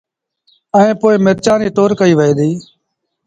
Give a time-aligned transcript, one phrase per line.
[0.77, 2.57] ائيٚݩ پو مرچآݩ ريٚ تور ڪئيٚ وهي ديٚ